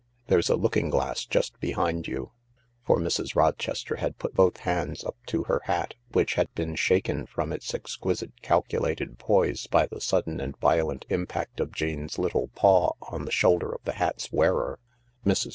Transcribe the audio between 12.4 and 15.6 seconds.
paw on the shoulder of the hat's wearer. Mrs.